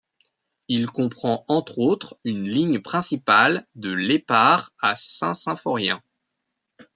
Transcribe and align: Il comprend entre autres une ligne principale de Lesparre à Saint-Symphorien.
Il 0.67 0.87
comprend 0.89 1.45
entre 1.47 1.77
autres 1.77 2.17
une 2.23 2.49
ligne 2.49 2.79
principale 2.81 3.67
de 3.75 3.91
Lesparre 3.91 4.71
à 4.81 4.95
Saint-Symphorien. 4.95 6.01